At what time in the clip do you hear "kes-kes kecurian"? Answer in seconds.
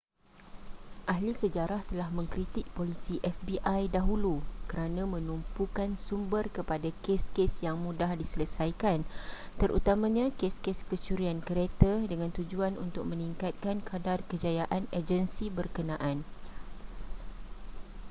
10.39-11.37